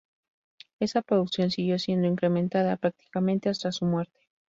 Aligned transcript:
Esa 0.79 1.03
producción 1.03 1.51
siguió 1.51 1.77
siendo 1.77 2.07
incrementada 2.07 2.75
prácticamente 2.75 3.49
hasta 3.49 3.71
su 3.71 3.85
muerte. 3.85 4.19